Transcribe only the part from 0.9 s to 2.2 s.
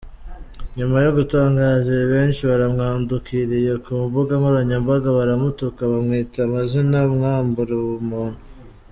yo gutangaza ibi,